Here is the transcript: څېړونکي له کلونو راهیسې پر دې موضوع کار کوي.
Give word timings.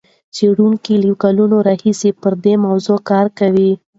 څېړونکي 0.35 0.93
له 1.05 1.13
کلونو 1.23 1.55
راهیسې 1.67 2.09
پر 2.21 2.33
دې 2.43 2.53
موضوع 2.65 2.99
کار 3.09 3.25
کوي. 3.39 3.71